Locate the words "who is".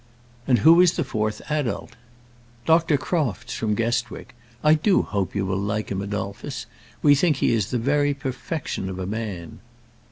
0.65-0.93